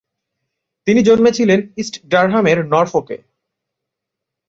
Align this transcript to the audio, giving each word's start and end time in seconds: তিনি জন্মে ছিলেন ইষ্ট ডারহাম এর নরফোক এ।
তিনি 0.87 1.01
জন্মে 1.03 1.31
ছিলেন 1.31 1.59
ইষ্ট 1.77 1.95
ডারহাম 2.07 2.45
এর 2.47 2.59
নরফোক 2.65 3.07
এ। 3.11 3.17